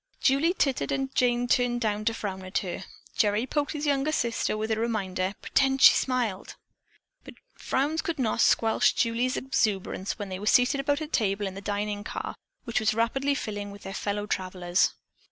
Julie 0.19 0.55
tittered 0.55 0.91
and 0.91 1.13
Jane 1.13 1.47
turned 1.47 1.81
to 2.07 2.13
frown 2.15 2.41
at 2.43 2.57
her. 2.65 2.85
Gerry 3.15 3.45
poked 3.45 3.73
his 3.73 3.85
young 3.85 4.11
sister 4.11 4.57
with 4.57 4.71
the 4.71 4.79
reminder, 4.79 5.35
"Pretend 5.43 5.79
she 5.79 5.93
smiled." 5.93 6.55
But 7.23 7.35
frowns 7.53 8.01
could 8.01 8.17
not 8.17 8.41
squelch 8.41 8.95
Julie's 8.95 9.37
exuberance 9.37 10.17
when 10.17 10.29
they 10.29 10.39
were 10.39 10.47
seated 10.47 10.79
about 10.79 11.01
a 11.01 11.07
table 11.07 11.45
in 11.45 11.53
the 11.53 11.61
dining 11.61 12.03
car, 12.03 12.33
which 12.63 12.79
was 12.79 12.95
rapidly 12.95 13.35
filling 13.35 13.69
with 13.69 13.83
their 13.83 13.93
fellow 13.93 14.25
travelers. 14.25 14.91